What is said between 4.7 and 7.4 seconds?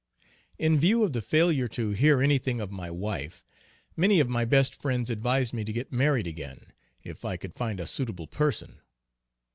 friends advised me to get married again, if I